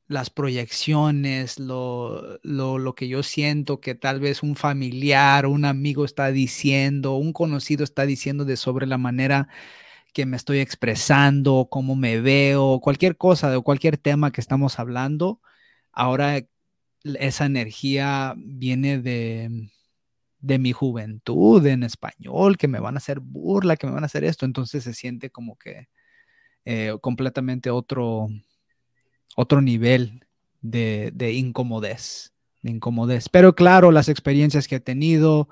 las 0.07 0.29
proyecciones, 0.29 1.59
lo, 1.59 2.39
lo, 2.43 2.77
lo, 2.79 2.95
que 2.95 3.07
yo 3.07 3.23
siento 3.23 3.79
que 3.79 3.95
tal 3.95 4.19
vez 4.19 4.43
un 4.43 4.55
familiar, 4.55 5.45
un 5.45 5.63
amigo 5.63 6.03
está 6.03 6.31
diciendo, 6.31 7.15
un 7.15 7.33
conocido 7.33 7.83
está 7.83 8.05
diciendo 8.05 8.45
de 8.45 8.57
sobre 8.57 8.87
la 8.87 8.97
manera 8.97 9.47
que 10.13 10.25
me 10.25 10.37
estoy 10.37 10.59
expresando, 10.59 11.67
cómo 11.69 11.95
me 11.95 12.19
veo, 12.19 12.79
cualquier 12.81 13.17
cosa 13.17 13.57
o 13.57 13.61
cualquier 13.63 13.97
tema 13.97 14.31
que 14.31 14.41
estamos 14.41 14.79
hablando, 14.79 15.41
ahora 15.91 16.45
esa 17.03 17.45
energía 17.45 18.33
viene 18.37 18.99
de, 18.99 19.69
de 20.39 20.59
mi 20.59 20.71
juventud 20.73 21.65
en 21.65 21.83
español, 21.83 22.57
que 22.57 22.67
me 22.67 22.79
van 22.79 22.95
a 22.95 22.99
hacer 22.99 23.19
burla, 23.19 23.77
que 23.77 23.87
me 23.87 23.93
van 23.93 24.03
a 24.03 24.07
hacer 24.07 24.23
esto, 24.23 24.45
entonces 24.45 24.83
se 24.83 24.93
siente 24.93 25.29
como 25.29 25.57
que 25.57 25.87
eh, 26.65 26.95
completamente 27.01 27.69
otro, 27.69 28.27
otro 29.35 29.61
nivel 29.61 30.25
de, 30.61 31.11
de 31.13 31.33
de 32.61 32.71
incomodez. 32.71 33.29
Pero 33.29 33.55
claro, 33.55 33.91
las 33.91 34.09
experiencias 34.09 34.67
que 34.67 34.75
he 34.75 34.79
tenido, 34.79 35.49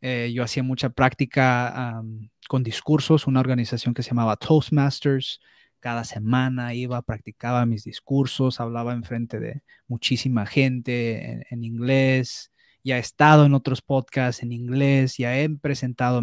eh, 0.00 0.32
yo 0.34 0.42
hacía 0.42 0.62
mucha 0.62 0.90
práctica 0.90 2.02
con 2.48 2.62
discursos, 2.62 3.26
una 3.26 3.40
organización 3.40 3.94
que 3.94 4.02
se 4.02 4.10
llamaba 4.10 4.36
Toastmasters, 4.36 5.40
cada 5.80 6.04
semana 6.04 6.74
iba, 6.74 7.02
practicaba 7.02 7.66
mis 7.66 7.84
discursos, 7.84 8.60
hablaba 8.60 8.92
enfrente 8.92 9.38
de 9.40 9.62
muchísima 9.86 10.46
gente 10.46 11.44
en, 11.50 11.64
inglés, 11.64 12.52
ya 12.82 12.96
he 12.96 13.00
estado 13.00 13.46
en 13.46 13.54
otros 13.54 13.82
podcasts 13.82 14.42
en 14.42 14.52
inglés, 14.52 15.16
ya 15.16 15.38
he 15.38 15.48
presentado, 15.48 16.22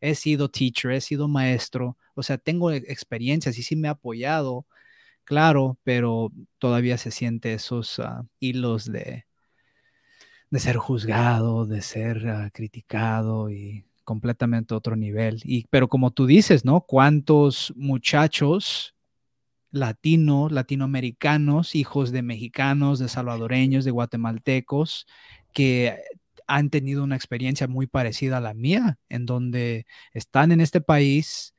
he 0.00 0.14
sido 0.14 0.50
teacher, 0.50 0.92
he 0.92 1.00
sido 1.00 1.28
maestro, 1.28 1.96
o 2.14 2.22
sea, 2.22 2.38
tengo 2.38 2.72
experiencias 2.72 3.58
y 3.58 3.62
sí 3.62 3.76
me 3.76 3.88
ha 3.88 3.92
apoyado, 3.92 4.66
claro, 5.24 5.78
pero 5.84 6.32
todavía 6.58 6.98
se 6.98 7.10
siente 7.10 7.54
esos 7.54 7.98
uh, 7.98 8.26
hilos 8.40 8.90
de, 8.90 9.26
de 10.54 10.60
ser 10.60 10.76
juzgado, 10.76 11.66
de 11.66 11.82
ser 11.82 12.26
uh, 12.28 12.48
criticado 12.52 13.50
y 13.50 13.84
completamente 14.04 14.72
otro 14.72 14.94
nivel. 14.94 15.40
Y, 15.42 15.66
pero 15.68 15.88
como 15.88 16.12
tú 16.12 16.26
dices, 16.26 16.64
¿no? 16.64 16.82
¿Cuántos 16.82 17.72
muchachos 17.74 18.94
latinos, 19.72 20.52
latinoamericanos, 20.52 21.74
hijos 21.74 22.12
de 22.12 22.22
mexicanos, 22.22 23.00
de 23.00 23.08
salvadoreños, 23.08 23.84
de 23.84 23.90
guatemaltecos, 23.90 25.08
que 25.52 25.98
han 26.46 26.70
tenido 26.70 27.02
una 27.02 27.16
experiencia 27.16 27.66
muy 27.66 27.88
parecida 27.88 28.36
a 28.36 28.40
la 28.40 28.54
mía, 28.54 29.00
en 29.08 29.26
donde 29.26 29.86
están 30.12 30.52
en 30.52 30.60
este 30.60 30.80
país, 30.80 31.56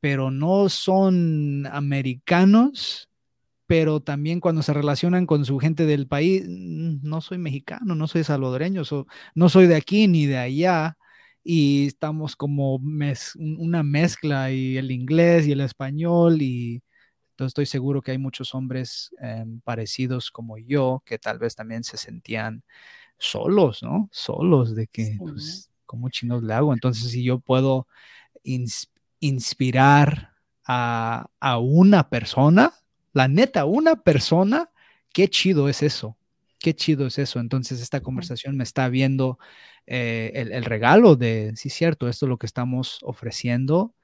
pero 0.00 0.32
no 0.32 0.68
son 0.68 1.68
americanos, 1.70 3.08
pero 3.66 4.00
también 4.00 4.40
cuando 4.40 4.62
se 4.62 4.72
relacionan 4.74 5.26
con 5.26 5.44
su 5.44 5.58
gente 5.58 5.86
del 5.86 6.06
país, 6.06 6.44
no 6.48 7.20
soy 7.20 7.38
mexicano, 7.38 7.94
no 7.94 8.08
soy 8.08 8.24
salvadoreño, 8.24 8.84
so, 8.84 9.06
no 9.34 9.48
soy 9.48 9.66
de 9.66 9.76
aquí 9.76 10.08
ni 10.08 10.26
de 10.26 10.38
allá, 10.38 10.98
y 11.44 11.86
estamos 11.86 12.36
como 12.36 12.78
mez, 12.78 13.34
una 13.36 13.82
mezcla 13.82 14.52
y 14.52 14.76
el 14.76 14.90
inglés 14.90 15.46
y 15.46 15.52
el 15.52 15.60
español 15.60 16.40
y 16.40 16.82
entonces 17.32 17.50
estoy 17.50 17.66
seguro 17.66 18.02
que 18.02 18.12
hay 18.12 18.18
muchos 18.18 18.54
hombres 18.54 19.10
eh, 19.20 19.44
parecidos 19.64 20.30
como 20.30 20.58
yo 20.58 21.02
que 21.04 21.18
tal 21.18 21.38
vez 21.38 21.56
también 21.56 21.82
se 21.82 21.96
sentían 21.96 22.62
solos, 23.18 23.82
¿no? 23.82 24.08
Solos 24.12 24.74
de 24.74 24.86
que, 24.86 25.06
sí. 25.06 25.16
pues, 25.18 25.70
¿cómo 25.86 26.08
chingados 26.10 26.44
le 26.44 26.54
hago? 26.54 26.72
Entonces, 26.72 27.10
si 27.10 27.22
yo 27.24 27.38
puedo 27.38 27.86
ins 28.42 28.90
inspirar 29.20 30.32
a, 30.64 31.26
a, 31.38 31.58
una 31.58 32.08
persona, 32.08 32.72
la 33.12 33.28
neta, 33.28 33.64
una 33.64 33.96
persona, 33.96 34.70
qué 35.12 35.28
chido 35.28 35.68
es 35.68 35.82
eso. 35.82 36.16
Qué 36.58 36.74
chido 36.74 37.06
es 37.06 37.18
eso. 37.18 37.40
Entonces, 37.40 37.80
esta 37.80 38.00
conversación 38.00 38.56
me 38.56 38.64
está 38.64 38.88
viendo 38.88 39.38
eh, 39.86 40.30
el, 40.34 40.52
el, 40.52 40.64
regalo 40.64 41.16
de, 41.16 41.52
sí, 41.56 41.70
cierto, 41.70 42.08
esto 42.08 42.26
es 42.26 42.30
lo 42.30 42.38
que 42.38 42.46
estamos 42.46 43.00
ofreciendo. 43.02 43.94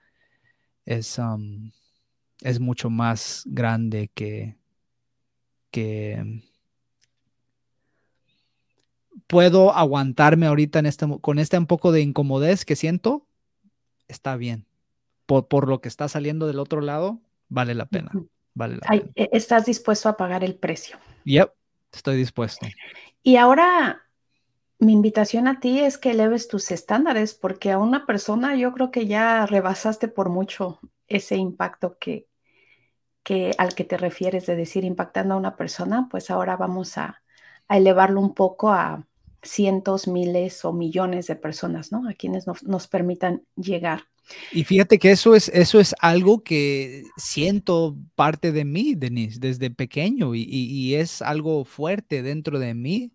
Es, 0.85 1.19
um, 1.19 1.71
es 2.43 2.61
mucho 2.61 2.91
más 2.91 3.45
grande 3.47 4.11
que, 4.13 4.57
que 5.71 6.43
puedo 9.27 9.73
aguantarme 9.75 10.47
ahorita 10.47 10.81
en 10.81 10.87
este, 10.87 11.07
con 11.21 11.39
este 11.39 11.59
un 11.59 11.67
poco 11.67 11.93
de 11.93 12.01
incomodez 12.01 12.65
que 12.65 12.77
siento, 12.77 13.27
está 14.09 14.37
bien. 14.37 14.67
Por, 15.27 15.47
por 15.47 15.69
lo 15.69 15.81
que 15.81 15.89
está 15.89 16.09
saliendo 16.09 16.47
del 16.47 16.59
otro 16.59 16.81
lado, 16.81 17.21
vale 17.49 17.75
la 17.75 17.87
pena. 17.87 18.11
Vale 18.59 18.79
Ay. 18.89 19.09
E, 19.15 19.29
estás 19.33 19.67
dispuesto 19.67 20.09
a 20.09 20.17
pagar 20.17 20.43
el 20.43 20.57
precio. 20.57 20.99
Yep, 21.25 21.53
estoy 21.93 22.17
dispuesto. 22.17 22.67
Y 23.23 23.37
ahora 23.37 24.03
mi 24.81 24.93
invitación 24.93 25.47
a 25.47 25.61
ti 25.61 25.79
es 25.79 25.97
que 25.97 26.11
eleves 26.11 26.49
tus 26.49 26.73
estándares, 26.73 27.35
porque 27.35 27.71
a 27.71 27.79
una 27.79 28.05
persona 28.05 28.57
yo 28.57 28.73
creo 28.73 28.91
que 28.91 29.07
ya 29.07 29.47
rebasaste 29.47 30.09
por 30.09 30.29
mucho 30.29 30.81
ese 31.07 31.37
impacto 31.37 31.99
que, 31.99 32.27
que 33.23 33.53
al 33.59 33.75
que 33.77 33.85
te 33.85 33.97
refieres 33.97 34.47
de 34.47 34.57
decir 34.57 34.83
impactando 34.85 35.35
a 35.35 35.39
una 35.39 35.57
persona, 35.57 36.09
pues 36.11 36.29
ahora 36.29 36.57
vamos 36.57 36.99
a, 36.99 37.23
a 37.69 37.77
elevarlo 37.77 38.21
un 38.21 38.35
poco 38.35 38.73
a 38.73 39.07
cientos, 39.43 40.09
miles 40.09 40.65
o 40.65 40.73
millones 40.73 41.27
de 41.27 41.37
personas, 41.37 41.93
¿no? 41.93 42.09
A 42.09 42.15
quienes 42.15 42.47
nos, 42.47 42.89
permitan 42.89 43.43
llegar. 43.57 44.05
Y 44.53 44.65
fíjate 44.65 44.99
que 44.99 45.11
eso 45.11 45.35
es, 45.35 45.49
eso 45.49 45.81
es 45.81 45.95
algo 46.01 46.43
que 46.43 47.05
siento 47.17 47.97
parte 48.15 48.53
de 48.53 48.65
mí, 48.65 48.95
Denise, 48.95 49.39
desde 49.41 49.71
pequeño 49.71 50.35
y, 50.35 50.43
y, 50.43 50.67
y, 50.71 50.95
es 50.97 51.23
algo 51.23 51.65
fuerte 51.65 52.23
dentro 52.23 52.59
de 52.59 52.75
mí, 52.75 53.13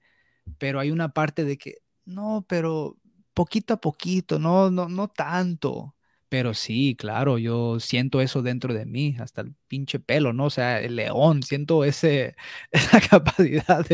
pero 0.57 0.79
hay 0.79 0.89
una 0.89 1.09
parte 1.13 1.45
de 1.45 1.57
que, 1.57 1.77
no, 2.05 2.45
pero 2.47 2.97
poquito 3.33 3.73
a 3.73 3.81
poquito, 3.81 4.39
no, 4.39 4.71
no, 4.71 4.89
no 4.89 5.07
tanto. 5.07 5.95
Pero 6.33 6.55
sí, 6.55 6.95
claro, 6.95 7.37
yo 7.37 7.79
siento 7.79 8.19
eso 8.19 8.41
dentro 8.41 8.73
de 8.73 8.87
mí, 8.87 9.15
hasta 9.19 9.41
el 9.41 9.53
pinche 9.67 9.99
pelo, 9.99 10.33
¿no? 10.33 10.45
O 10.45 10.49
sea, 10.49 10.81
el 10.81 10.95
león, 10.95 11.43
siento 11.43 11.83
ese, 11.83 12.35
esa 12.71 12.99
capacidad 13.01 13.85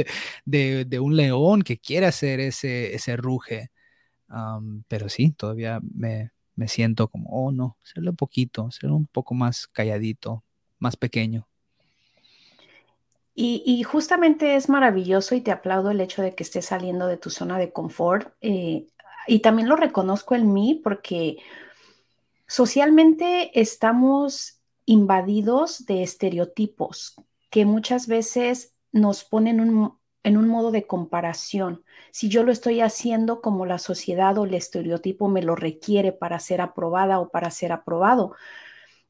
de, 0.46 0.86
de, 0.86 1.00
un 1.02 1.18
león 1.18 1.64
que 1.64 1.80
quiere 1.80 2.06
hacer 2.06 2.40
ese, 2.40 2.96
ese 2.96 3.18
ruge. 3.18 3.72
Pero 4.88 5.10
sí, 5.10 5.32
todavía 5.32 5.82
me, 5.94 6.32
me 6.56 6.70
siento 6.70 7.10
como, 7.10 7.30
oh 7.30 7.52
no, 7.52 7.78
serlo 7.84 8.14
poquito, 8.14 8.72
ser 8.72 8.90
un 8.92 9.06
poco 9.06 9.34
más 9.34 9.68
calladito, 9.68 10.46
más 10.78 10.96
pequeño. 10.96 11.46
Y, 13.36 13.84
justamente 13.84 14.56
es 14.56 14.70
maravilloso 14.70 15.36
y 15.36 15.42
te 15.42 15.52
aplaudo 15.52 15.92
el 15.92 16.00
hecho 16.00 16.22
de 16.22 16.36
que 16.36 16.44
estés 16.44 16.68
saliendo 16.68 17.06
de 17.06 17.18
tu 17.18 17.32
zona 17.32 17.58
de 17.58 17.74
confort. 17.74 18.34
Eh, 18.40 18.88
y 19.28 19.40
también 19.40 19.68
lo 19.68 19.76
reconozco 19.76 20.36
en 20.36 20.54
mí 20.54 20.80
porque 20.82 21.38
socialmente 22.50 23.58
estamos 23.62 24.60
invadidos 24.86 25.86
de 25.86 26.02
estereotipos 26.02 27.16
que 27.52 27.64
muchas 27.64 28.08
veces 28.08 28.74
nos 28.92 29.24
ponen 29.24 29.60
en 30.24 30.38
un 30.38 30.48
modo 30.48 30.72
de 30.72 30.88
comparación. 30.88 31.84
Si 32.12 32.28
yo 32.28 32.44
lo 32.44 32.52
estoy 32.52 32.82
haciendo 32.82 33.40
como 33.42 33.68
la 33.68 33.78
sociedad 33.78 34.38
o 34.40 34.46
el 34.46 34.56
estereotipo 34.56 35.30
me 35.30 35.44
lo 35.44 35.56
requiere 35.56 36.12
para 36.12 36.40
ser 36.40 36.60
aprobada 36.60 37.20
o 37.20 37.30
para 37.30 37.52
ser 37.52 37.72
aprobado, 37.72 38.34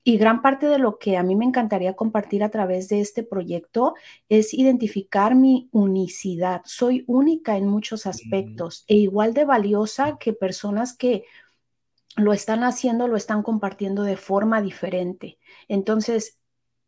y 0.03 0.17
gran 0.17 0.41
parte 0.41 0.67
de 0.67 0.79
lo 0.79 0.98
que 0.98 1.17
a 1.17 1.24
mí 1.24 1.36
me 1.36 1.46
encantaría 1.46 1.96
compartir 1.96 2.43
a 2.43 2.50
través 2.50 2.88
de 2.89 3.00
este 3.00 3.24
proyecto 3.24 3.96
es 4.27 4.53
identificar 4.53 5.36
mi 5.36 5.69
unicidad. 5.72 6.62
Soy 6.65 7.03
única 7.08 7.58
en 7.58 7.67
muchos 7.67 8.05
aspectos 8.05 8.86
e 8.88 8.96
igual 8.96 9.34
de 9.34 9.46
valiosa 9.46 10.17
que 10.17 10.34
personas 10.34 10.96
que 10.96 11.25
lo 12.15 12.33
están 12.33 12.63
haciendo, 12.63 13.07
lo 13.07 13.17
están 13.17 13.43
compartiendo 13.43 14.03
de 14.03 14.17
forma 14.17 14.61
diferente. 14.61 15.39
Entonces, 15.67 16.39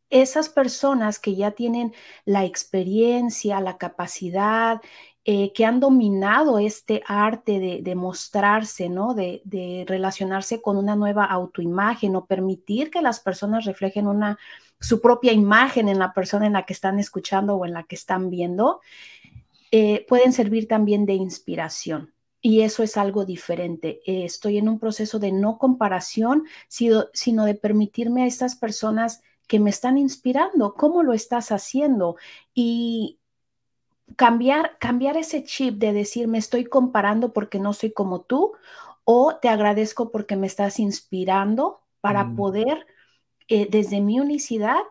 esas 0.09 0.49
personas 0.49 1.19
que 1.19 1.35
ya 1.35 1.51
tienen 1.51 1.93
la 2.25 2.43
experiencia, 2.45 3.61
la 3.61 3.77
capacidad, 3.77 4.81
eh, 5.23 5.53
que 5.53 5.65
han 5.65 5.79
dominado 5.79 6.57
este 6.57 7.03
arte 7.05 7.59
de, 7.59 7.95
mostrarse, 7.95 8.89
¿no? 8.89 9.13
De, 9.13 9.85
relacionarse 9.87 10.61
con 10.61 10.77
una 10.77 10.95
nueva 10.95 11.25
autoimagen 11.25 12.15
o 12.15 12.25
permitir 12.25 12.89
que 12.89 13.03
las 13.03 13.19
personas 13.19 13.65
reflejen 13.65 14.07
una, 14.07 14.39
su 14.79 14.99
propia 14.99 15.31
imagen 15.31 15.89
en 15.89 15.99
la 15.99 16.11
persona 16.13 16.47
en 16.47 16.53
la 16.53 16.65
que 16.65 16.73
están 16.73 16.99
escuchando 16.99 17.55
o 17.55 17.65
en 17.65 17.73
la 17.73 17.83
que 17.83 17.95
están 17.95 18.31
viendo, 18.31 18.81
eh, 19.71 20.05
pueden 20.09 20.33
servir 20.33 20.67
también 20.67 21.05
de 21.05 21.13
inspiración. 21.13 22.10
Y 22.41 22.62
eso 22.62 22.83
es 22.83 22.98
algo 22.98 23.25
diferente. 23.25 24.01
Eh, 24.05 24.25
estoy 24.25 24.57
en 24.57 24.67
un 24.67 24.79
proceso 24.79 25.19
de 25.19 25.31
no 25.31 25.57
comparación, 25.57 26.45
sino, 26.67 27.05
sino 27.13 27.45
de 27.45 27.55
permitirme 27.55 28.24
a 28.24 28.27
estas 28.27 28.55
personas 28.55 29.21
que 29.48 29.60
me 29.60 29.69
están 29.69 29.98
inspirando, 29.98 30.74
cómo 30.74 31.03
lo 31.03 31.13
estás 31.13 31.51
haciendo. 31.51 32.15
Y, 32.53 33.19
cambiar, 34.15 34.77
cambiar 34.79 35.17
ese 35.17 35.43
chip 35.43 35.77
de 35.77 35.93
decir 35.93 36.27
me 36.27 36.38
estoy 36.38 36.65
comparando 36.65 37.33
porque 37.33 37.60
no 37.60 37.74
soy 37.74 37.91
como 37.91 38.21
tú 38.21 38.53
o 39.03 39.36
te 39.36 39.50
agradezco 39.50 40.12
porque 40.12 40.36
me 40.36 40.48
estás 40.48 40.79
inspirando 40.79 41.81
para 42.01 42.24
mm. 42.24 42.36
poder 42.36 42.88
eh, 43.48 43.67
desde 43.69 44.01
mi 44.01 44.19
unicidad 44.19 44.81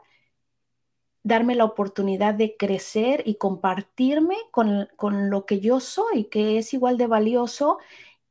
darme 1.31 1.55
la 1.55 1.65
oportunidad 1.65 2.35
de 2.35 2.57
crecer 2.57 3.23
y 3.25 3.37
compartirme 3.37 4.35
con, 4.51 4.89
con, 4.97 5.31
lo 5.31 5.47
que 5.47 5.61
yo 5.61 5.79
soy, 5.79 6.25
que 6.25 6.59
es 6.59 6.75
igual 6.75 6.99
de 6.99 7.07
valioso 7.07 7.79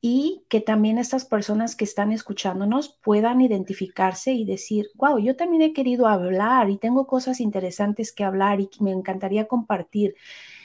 y 0.02 0.44
que 0.50 0.60
también 0.60 0.98
estas 0.98 1.24
personas 1.24 1.78
que 1.78 1.86
están 1.86 2.12
escuchándonos 2.12 3.00
puedan 3.02 3.40
identificarse 3.40 4.34
y 4.34 4.44
decir, 4.44 4.90
wow, 4.96 5.18
yo 5.18 5.38
también 5.38 5.62
he 5.62 5.74
querido 5.74 6.08
hablar 6.08 6.70
y 6.70 6.78
tengo 6.78 7.08
cosas 7.08 7.40
interesantes 7.40 8.12
que 8.12 8.26
hablar 8.26 8.60
y 8.60 8.70
me 8.82 8.92
encantaría 8.92 9.48
compartir. 9.48 10.16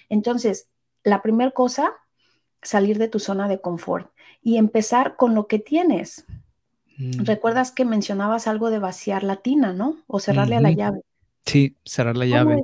Entonces, 0.08 0.68
la 1.04 1.22
primera 1.22 1.52
cosa, 1.52 1.92
salir 2.62 2.98
de 2.98 3.08
tu 3.08 3.20
zona 3.20 3.46
de 3.46 3.60
confort 3.60 4.10
y 4.42 4.56
empezar 4.56 5.14
con 5.14 5.36
lo 5.36 5.46
que 5.46 5.60
tienes. 5.60 6.26
Mm. 6.98 7.24
Recuerdas 7.24 7.70
que 7.70 7.84
mencionabas 7.84 8.48
algo 8.48 8.70
de 8.70 8.80
vaciar 8.80 9.22
la 9.22 9.36
tina, 9.36 9.72
¿no? 9.72 9.98
O 10.08 10.18
cerrarle 10.18 10.56
a 10.56 10.60
la 10.60 10.72
llave. 10.72 11.02
Sí, 11.46 11.76
cerrar 11.84 12.16
la 12.16 12.26
llave. 12.26 12.62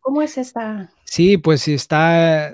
¿Cómo 0.00 0.22
es 0.22 0.38
esta? 0.38 0.90
Sí, 1.04 1.38
pues 1.38 1.62
si 1.62 1.74
está, 1.74 2.52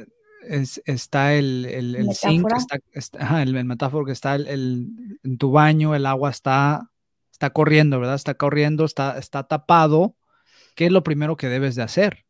está 0.87 1.35
el, 1.35 1.67
el, 1.67 2.15
zinc, 2.15 2.47
está, 2.93 3.43
el, 3.43 3.65
metáforo 3.65 4.05
que 4.05 4.13
está 4.13 4.37
el, 4.37 5.19
en 5.23 5.39
tu 5.39 5.51
baño, 5.51 5.95
el 5.95 6.07
agua 6.07 6.31
está, 6.31 6.91
está 7.33 7.51
corriendo, 7.51 7.99
¿verdad? 7.99 8.15
Está 8.15 8.35
corriendo, 8.35 8.85
está, 8.85 9.19
está 9.19 9.45
tapado. 9.45 10.17
¿Qué 10.75 10.87
es 10.87 10.93
lo 10.93 11.03
primero 11.03 11.37
que 11.37 11.49
debes 11.49 11.75
de 11.75 11.83
hacer? 11.83 12.25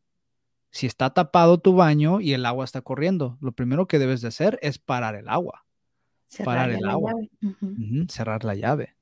Si 0.70 0.86
está 0.86 1.10
tapado 1.10 1.58
tu 1.58 1.74
baño 1.74 2.20
y 2.20 2.32
el 2.32 2.46
agua 2.46 2.64
está 2.64 2.80
corriendo, 2.80 3.38
lo 3.40 3.52
primero 3.52 3.86
que 3.86 3.98
debes 3.98 4.22
de 4.22 4.28
hacer 4.28 4.58
es 4.62 4.78
parar 4.78 5.14
el 5.14 5.28
agua. 5.28 5.64
parar 6.44 6.70
el 6.70 6.84
agua. 6.88 7.12
cerrar 8.08 8.44
la 8.44 8.54
llave. 8.54 8.96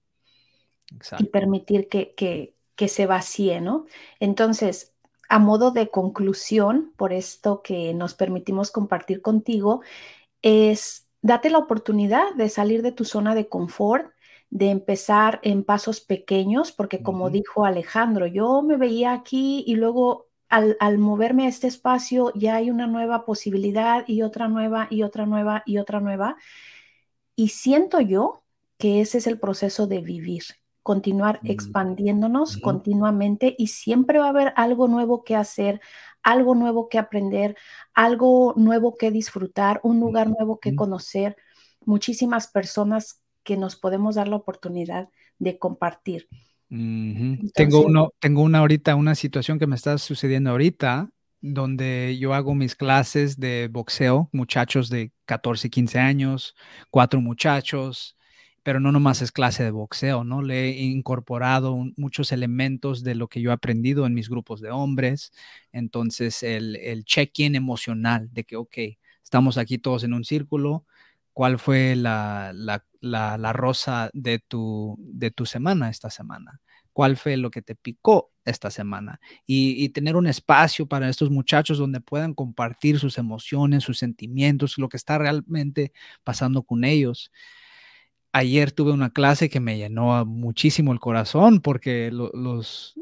Y 1.19 1.25
permitir 1.25 1.89
que, 1.89 2.15
que, 2.15 2.55
que 2.83 2.89
se 2.89 3.07
vacíe, 3.07 3.61
¿no? 3.61 3.87
Entonces, 4.19 4.93
a 5.29 5.39
modo 5.39 5.71
de 5.71 5.89
conclusión, 5.89 6.93
por 6.97 7.13
esto 7.13 7.63
que 7.63 7.95
nos 7.95 8.15
permitimos 8.15 8.73
compartir 8.73 9.23
contigo, 9.23 9.83
es 10.43 11.07
date 11.21 11.49
la 11.49 11.59
oportunidad 11.59 12.35
de 12.35 12.49
salir 12.49 12.83
de 12.83 12.91
tu 12.91 13.05
zona 13.05 13.37
de 13.37 13.49
confort, 13.49 14.13
de 14.51 14.71
empezar 14.71 15.39
en 15.45 15.63
pasos 15.63 16.01
pequeños, 16.01 16.73
porque 16.73 17.05
como 17.05 17.31
dijo 17.31 17.65
Alejandro, 17.65 18.27
yo 18.27 18.63
me 18.63 18.77
veía 18.77 19.13
aquí 19.13 19.63
y 19.65 19.77
luego 19.77 20.27
al, 20.49 20.99
moverme 20.99 21.45
a 21.47 21.51
este 21.51 21.69
espacio 21.69 22.33
ya 22.35 22.57
hay 22.57 22.69
una 22.73 22.89
nueva 22.89 23.25
posibilidad 23.25 24.03
y 24.09 24.23
otra 24.23 24.49
nueva 24.49 24.89
y 24.91 25.05
otra 25.05 25.25
nueva 25.25 25.63
y 25.67 25.79
otra 25.79 26.01
nueva. 26.01 26.37
Y 27.37 27.51
siento 27.51 28.01
yo 28.01 28.43
que 28.77 29.01
ese 29.01 29.19
es 29.19 29.29
el 29.29 29.39
proceso 29.39 29.87
de 29.87 30.01
vivir, 30.01 30.43
continuar 30.83 31.41
mm, 31.43 31.47
expandiéndonos 31.51 32.57
continuamente 32.57 33.55
y 33.57 33.69
siempre 33.69 34.19
va 34.19 34.27
a 34.27 34.31
haber 34.31 34.53
algo 34.57 34.89
nuevo 34.89 35.25
que 35.25 35.37
hacer, 35.37 35.81
algo 36.23 36.55
nuevo 36.55 36.89
que 36.89 36.99
aprender, 36.99 37.57
algo 37.95 38.55
nuevo 38.57 38.97
que 38.97 39.11
disfrutar, 39.11 39.81
un 39.83 40.01
lugar 40.01 40.29
nuevo 40.29 40.59
que 40.61 40.75
conocer, 40.75 41.37
muchísimas 41.85 42.49
personas 42.49 43.23
que 43.43 43.57
nos 43.57 43.77
podemos 43.77 44.15
dar 44.15 44.29
la 44.29 44.37
oportunidad 44.37 45.09
de 45.39 45.59
compartir. 45.59 46.29
Tengo, 47.55 47.85
uno, 47.85 48.13
tengo 48.19 48.43
una 48.43 48.61
ahorita, 48.61 48.95
una 48.95 49.15
situación 49.15 49.59
que 49.59 49.67
me 49.67 49.77
está 49.77 49.99
sucediendo 49.99 50.51
ahorita, 50.51 51.11
donde 51.43 52.17
yo 52.19 52.33
hago 52.33 52.55
mis 52.55 52.77
clases 52.77 53.39
de 53.39 53.69
boxeo, 53.71 54.31
muchachos 54.33 54.89
de 54.89 55.13
14, 55.27 55.69
15 55.69 55.99
años, 55.99 56.55
cuatro 56.91 57.21
muchachos, 57.21 58.17
pero 58.63 58.81
no 58.81 58.93
nomás 58.93 59.23
es 59.23 59.33
clase 59.33 59.65
de 59.65 59.71
boxeo, 59.71 60.25
¿no? 60.25 60.43
Le 60.43 60.71
he 60.71 60.83
incorporado 60.83 61.77
muchos 61.97 62.33
elementos 62.33 63.03
de 63.03 63.15
lo 63.15 63.29
que 63.29 63.41
yo 63.41 63.51
he 63.51 63.55
aprendido 63.55 64.07
en 64.07 64.15
mis 64.15 64.29
grupos 64.29 64.61
de 64.61 64.71
hombres. 64.71 65.33
Entonces, 65.73 66.43
el, 66.43 66.77
el 66.77 67.05
check-in 67.05 67.55
emocional 67.55 68.29
de 68.33 68.45
que, 68.45 68.57
ok, 68.57 68.77
estamos 69.23 69.59
aquí 69.59 69.79
todos 69.79 70.05
en 70.05 70.15
un 70.15 70.25
círculo, 70.25 70.85
¿cuál 71.33 71.59
fue 71.59 71.97
la, 71.97 72.53
la, 72.55 72.85
la, 73.01 73.53
rosa 73.53 74.11
de 74.13 74.39
tu, 74.39 74.97
de 74.99 75.31
tu 75.31 75.47
semana 75.47 75.91
esta 75.91 76.11
semana? 76.11 76.61
¿Cuál 76.93 77.17
fue 77.17 77.37
lo 77.39 77.51
que 77.51 77.63
te 77.63 77.75
picó 77.75 78.31
esta 78.45 78.71
semana? 78.71 79.21
Y, 79.47 79.89
tener 79.91 80.17
un 80.17 80.27
espacio 80.27 80.87
para 80.87 81.09
estos 81.09 81.31
muchachos 81.31 81.79
donde 81.79 82.01
puedan 82.01 82.35
compartir 82.35 82.99
sus 82.99 83.17
emociones, 83.19 83.85
sus 83.85 83.99
sentimientos, 83.99 84.79
lo 84.79 84.89
que 84.89 84.99
está 84.99 85.19
realmente 85.19 85.93
pasando 86.25 86.63
con 86.63 86.85
ellos. 86.85 87.33
Ayer 88.33 88.73
tuve 88.73 88.93
una 88.93 89.11
clase 89.11 89.51
que 89.51 89.61
me 89.61 89.77
llenó 89.77 90.25
muchísimo 90.25 90.93
el 90.93 91.01
corazón 91.01 91.61
porque 91.61 92.11
los 92.11 92.95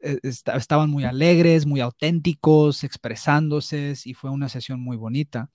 eh, 0.00 0.18
estaban 0.22 0.88
muy 0.90 1.04
alegres, 1.04 1.66
muy 1.66 1.80
auténticos, 1.80 2.84
expresándose 2.84 3.94
y 4.04 4.14
fue 4.14 4.30
una 4.30 4.48
sesión 4.48 4.80
muy 4.80 4.96
bonita. 4.96 5.50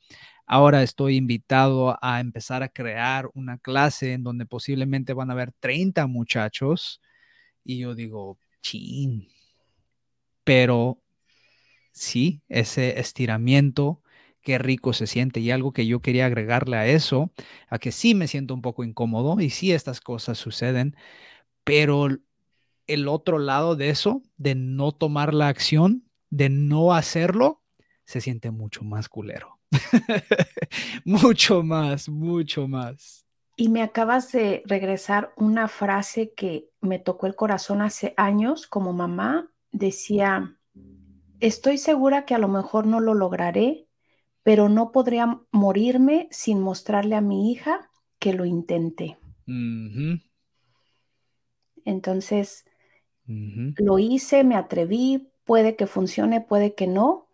Ahora 0.46 0.84
estoy 0.84 1.16
invitado 1.16 1.98
a 2.02 2.20
empezar 2.20 2.64
a 2.64 2.70
crear 2.70 3.30
una 3.34 3.58
clase 3.58 4.12
en 4.14 4.24
donde 4.24 4.46
posiblemente 4.46 5.14
van 5.14 5.30
a 5.30 5.34
haber 5.34 5.54
30 5.54 6.06
muchachos 6.08 7.02
y 7.64 7.80
yo 7.80 7.96
digo, 7.96 8.38
chin. 8.62 9.30
Pero 10.44 11.02
sí, 11.94 12.42
ese 12.50 13.00
estiramiento, 13.00 14.03
qué 14.44 14.58
rico 14.60 14.94
se 14.94 15.08
siente. 15.08 15.40
Y 15.40 15.52
algo 15.52 15.74
que 15.74 15.88
yo 15.88 16.02
quería 16.02 16.28
agregarle 16.28 16.78
a 16.78 16.88
eso, 16.88 17.32
a 17.70 17.80
que 17.80 17.92
sí 17.92 18.14
me 18.14 18.28
siento 18.28 18.54
un 18.54 18.62
poco 18.62 18.84
incómodo 18.84 19.40
y 19.40 19.50
sí 19.50 19.72
estas 19.72 20.02
cosas 20.02 20.38
suceden, 20.38 20.96
pero 21.64 22.10
el 22.88 23.08
otro 23.08 23.40
lado 23.40 23.76
de 23.76 23.90
eso, 23.90 24.22
de 24.38 24.56
no 24.56 24.92
tomar 24.92 25.34
la 25.34 25.48
acción, 25.48 26.04
de 26.30 26.50
no 26.50 26.94
hacerlo, 26.94 27.62
se 28.06 28.22
siente 28.22 28.52
mucho 28.52 28.84
más 28.84 29.10
culero. 29.10 29.60
mucho 31.06 31.64
más, 31.64 32.10
mucho 32.10 32.68
más. 32.68 33.26
Y 33.56 33.70
me 33.70 33.82
acabas 33.82 34.32
de 34.32 34.64
regresar 34.66 35.32
una 35.38 35.68
frase 35.68 36.34
que 36.34 36.70
me 36.82 37.00
tocó 37.00 37.28
el 37.28 37.36
corazón 37.36 37.82
hace 37.82 38.14
años 38.18 38.68
como 38.68 38.94
mamá. 38.94 39.52
Decía, 39.72 40.58
estoy 41.40 41.78
segura 41.78 42.26
que 42.26 42.36
a 42.36 42.40
lo 42.40 42.48
mejor 42.48 42.88
no 42.88 43.00
lo 43.00 43.14
lograré, 43.14 43.83
pero 44.44 44.70
no 44.70 44.92
podría 44.92 45.40
morirme 45.52 46.28
sin 46.32 46.60
mostrarle 46.60 47.16
a 47.16 47.22
mi 47.22 47.52
hija 47.52 47.90
que 48.20 48.34
lo 48.34 48.46
intenté. 48.46 49.18
Entonces, 51.86 52.66
lo 53.26 54.00
hice, 54.00 54.44
me 54.44 54.56
atreví, 54.56 55.30
puede 55.44 55.76
que 55.76 55.88
funcione, 55.88 56.42
puede 56.42 56.76
que 56.76 56.88
no, 56.88 57.28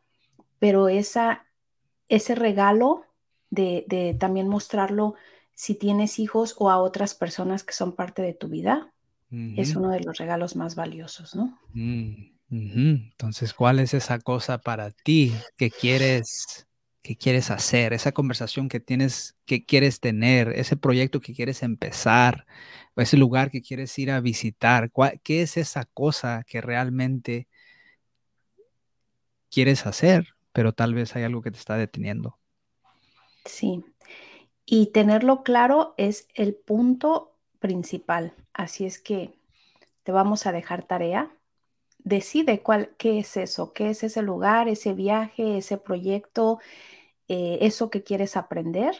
pero 0.60 0.88
esa, 0.88 1.46
ese 2.08 2.36
regalo 2.36 3.04
de, 3.50 3.86
de 3.88 4.14
también 4.14 4.48
mostrarlo 4.48 5.16
si 5.60 5.76
tienes 5.76 6.20
hijos 6.20 6.56
o 6.58 6.70
a 6.70 6.78
otras 6.78 7.16
personas 7.16 7.66
que 7.66 7.74
son 7.74 7.94
parte 7.94 8.22
de 8.22 8.34
tu 8.34 8.48
vida, 8.48 8.94
es 9.58 9.76
uno 9.76 9.90
de 9.90 10.00
los 10.00 10.18
regalos 10.18 10.56
más 10.56 10.76
valiosos, 10.76 11.36
¿no? 11.36 11.60
mm. 12.50 13.10
Entonces, 13.12 13.54
¿cuál 13.54 13.80
es 13.80 13.94
esa 13.94 14.20
cosa 14.20 14.60
para 14.60 14.90
ti 14.90 15.34
que 15.58 15.70
quieres, 15.70 16.66
que 17.02 17.18
quieres 17.18 17.52
hacer? 17.52 17.94
Esa 17.94 18.12
conversación 18.12 18.70
que 18.70 18.80
tienes, 18.80 19.38
que 19.46 19.66
quieres 19.66 20.00
tener, 20.00 20.50
ese 20.50 20.78
proyecto 20.78 21.22
que 21.22 21.34
quieres 21.34 21.64
empezar, 21.64 22.46
ese 22.96 23.18
lugar 23.18 23.52
que 23.52 23.62
quieres 23.62 23.98
ir 24.00 24.12
a 24.12 24.20
visitar. 24.22 24.92
¿Cuál- 24.92 25.20
¿Qué 25.24 25.42
es 25.42 25.58
esa 25.58 25.86
cosa 25.86 26.44
que 26.48 26.62
realmente 26.62 27.48
quieres 29.52 29.86
hacer, 29.86 30.28
pero 30.54 30.74
tal 30.74 30.94
vez 30.94 31.16
hay 31.16 31.24
algo 31.24 31.42
que 31.42 31.52
te 31.52 31.58
está 31.58 31.78
deteniendo? 31.78 32.38
Sí. 33.46 33.84
Y 34.66 34.88
tenerlo 34.88 35.44
claro 35.44 35.94
es 35.98 36.28
el 36.36 36.56
punto 36.56 37.36
principal. 37.60 38.34
Así 38.54 38.86
es 38.86 39.00
que 39.00 39.34
te 40.04 40.12
vamos 40.12 40.46
a 40.46 40.52
dejar 40.52 40.84
tarea. 40.84 41.32
Decide 42.04 42.62
cuál, 42.62 42.96
qué 42.98 43.20
es 43.20 43.36
eso, 43.38 43.74
qué 43.74 43.90
es 43.90 44.04
ese 44.04 44.22
lugar, 44.22 44.68
ese 44.68 44.94
viaje, 44.94 45.58
ese 45.58 45.78
proyecto, 45.78 46.60
eh, 47.28 47.60
eso 47.62 47.90
que 47.90 48.04
quieres 48.04 48.38
aprender. 48.38 48.96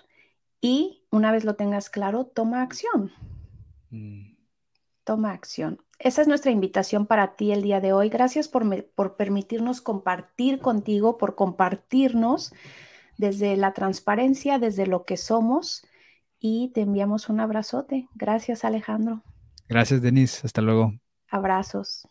Y 0.62 1.04
una 1.10 1.32
vez 1.32 1.46
lo 1.46 1.56
tengas 1.56 1.90
claro, 1.90 2.26
toma 2.26 2.62
acción, 2.62 3.12
Mm. 3.90 4.36
toma 5.04 5.32
acción. 5.32 5.82
Esa 5.98 6.22
es 6.22 6.28
nuestra 6.28 6.52
invitación 6.52 7.06
para 7.08 7.36
ti 7.36 7.52
el 7.52 7.62
día 7.62 7.82
de 7.82 7.94
hoy. 7.94 8.10
Gracias 8.10 8.48
por, 8.48 8.64
me- 8.66 8.84
por 8.84 9.16
permitirnos 9.16 9.82
compartir 9.82 10.60
contigo, 10.60 11.18
por 11.18 11.36
compartirnos 11.36 12.54
desde 13.18 13.58
la 13.58 13.74
transparencia, 13.74 14.60
desde 14.60 14.88
lo 14.88 15.06
que 15.06 15.18
somos. 15.18 15.86
Y 16.40 16.70
te 16.74 16.82
enviamos 16.82 17.28
un 17.30 17.40
abrazote. 17.40 18.08
Gracias, 18.16 18.64
Alejandro. 18.64 19.24
Gracias, 19.68 20.02
Denise. 20.02 20.42
Hasta 20.46 20.62
luego. 20.62 20.94
Abrazos. 21.30 22.08